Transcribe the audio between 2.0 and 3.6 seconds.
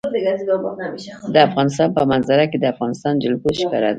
منظره کې د افغانستان جلکو